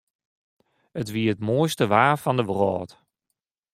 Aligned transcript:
It 0.99 1.09
wie 1.13 1.31
it 1.33 1.45
moaiste 1.47 1.85
waar 1.91 2.17
fan 2.23 2.37
de 2.39 2.45
wrâld. 2.49 2.91